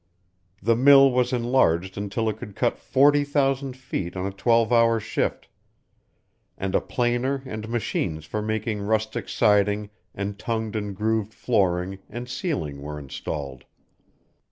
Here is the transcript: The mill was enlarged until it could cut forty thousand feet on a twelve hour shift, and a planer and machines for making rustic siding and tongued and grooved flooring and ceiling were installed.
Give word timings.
The 0.63 0.75
mill 0.75 1.11
was 1.11 1.31
enlarged 1.31 1.95
until 1.95 2.27
it 2.27 2.37
could 2.39 2.55
cut 2.55 2.79
forty 2.79 3.23
thousand 3.23 3.77
feet 3.77 4.15
on 4.17 4.25
a 4.25 4.31
twelve 4.31 4.73
hour 4.73 4.99
shift, 4.99 5.47
and 6.57 6.73
a 6.73 6.81
planer 6.81 7.43
and 7.45 7.69
machines 7.69 8.25
for 8.25 8.41
making 8.41 8.81
rustic 8.81 9.29
siding 9.29 9.91
and 10.15 10.39
tongued 10.39 10.75
and 10.75 10.95
grooved 10.95 11.35
flooring 11.35 11.99
and 12.09 12.27
ceiling 12.27 12.81
were 12.81 12.97
installed. 12.97 13.65